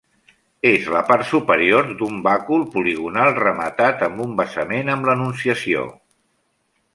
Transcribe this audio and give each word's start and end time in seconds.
És 0.67 0.85
la 0.93 1.01
part 1.09 1.27
superior 1.31 1.91
d'un 1.99 2.17
bàcul 2.27 2.63
poligonal 2.77 3.35
rematat 3.41 4.01
amb 4.09 4.25
un 4.27 4.33
basament 4.41 4.91
amb 4.95 5.11
l'Anunciació. 5.11 5.85